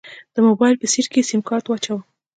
د 0.33 0.35
موبايل 0.47 0.75
په 0.79 0.85
سيټ 0.91 1.05
کې 1.11 1.19
يې 1.21 1.27
سيمکارت 1.31 1.65
واچوه. 1.67 1.99